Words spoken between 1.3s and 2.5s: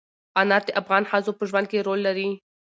په ژوند کې رول لري.